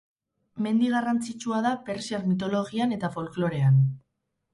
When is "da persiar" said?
1.65-2.23